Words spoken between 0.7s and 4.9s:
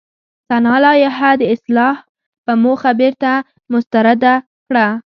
لایحه د اصلاح په موخه بېرته مسترده کړه.